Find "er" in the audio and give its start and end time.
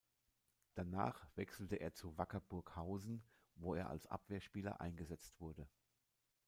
1.75-1.93, 3.75-3.91